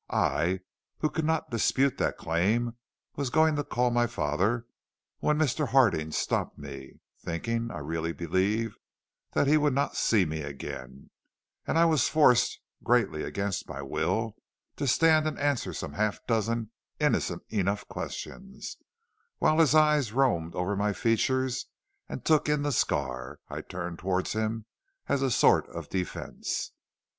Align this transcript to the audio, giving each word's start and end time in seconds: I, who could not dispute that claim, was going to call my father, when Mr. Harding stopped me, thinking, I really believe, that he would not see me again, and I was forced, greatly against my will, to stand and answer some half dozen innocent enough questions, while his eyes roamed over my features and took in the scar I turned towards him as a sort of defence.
I, 0.09 0.61
who 1.01 1.11
could 1.11 1.25
not 1.25 1.51
dispute 1.51 1.99
that 1.99 2.17
claim, 2.17 2.75
was 3.15 3.29
going 3.29 3.55
to 3.55 3.63
call 3.63 3.91
my 3.91 4.07
father, 4.07 4.65
when 5.19 5.37
Mr. 5.37 5.67
Harding 5.67 6.09
stopped 6.11 6.57
me, 6.57 6.93
thinking, 7.23 7.69
I 7.69 7.77
really 7.81 8.11
believe, 8.11 8.73
that 9.33 9.45
he 9.45 9.57
would 9.57 9.75
not 9.75 9.95
see 9.95 10.25
me 10.25 10.41
again, 10.41 11.11
and 11.67 11.77
I 11.77 11.85
was 11.85 12.09
forced, 12.09 12.59
greatly 12.83 13.21
against 13.21 13.69
my 13.69 13.83
will, 13.83 14.35
to 14.77 14.87
stand 14.87 15.27
and 15.27 15.37
answer 15.37 15.71
some 15.71 15.93
half 15.93 16.17
dozen 16.25 16.71
innocent 16.99 17.43
enough 17.49 17.87
questions, 17.87 18.77
while 19.37 19.59
his 19.59 19.75
eyes 19.75 20.13
roamed 20.13 20.55
over 20.55 20.75
my 20.75 20.93
features 20.93 21.67
and 22.09 22.25
took 22.25 22.49
in 22.49 22.63
the 22.63 22.71
scar 22.71 23.39
I 23.49 23.61
turned 23.61 23.99
towards 23.99 24.33
him 24.33 24.65
as 25.07 25.21
a 25.21 25.29
sort 25.29 25.67
of 25.69 25.89
defence. 25.89 26.71